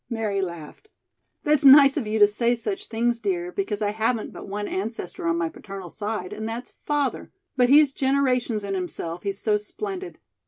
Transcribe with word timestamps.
Mary 0.09 0.41
laughed. 0.41 0.89
"That's 1.43 1.63
nice 1.63 1.95
of 1.95 2.07
you 2.07 2.17
to 2.17 2.25
say 2.25 2.55
such 2.55 2.87
things, 2.87 3.19
dear, 3.19 3.51
because 3.51 3.83
I 3.83 3.91
haven't 3.91 4.33
but 4.33 4.47
one 4.49 4.67
ancestor 4.67 5.27
on 5.27 5.37
my 5.37 5.47
paternal 5.47 5.91
side 5.91 6.33
and 6.33 6.49
that's 6.49 6.73
father, 6.87 7.31
but 7.55 7.69
he's 7.69 7.91
generations 7.91 8.63
in 8.63 8.73
himself, 8.73 9.21
he's 9.21 9.37
so 9.39 9.57
splendid. 9.57 10.17